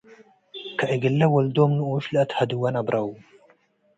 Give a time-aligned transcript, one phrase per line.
[0.79, 3.07] ከእግለ ወልዶም ንኡሽ ለአትሀድወ ነብረው።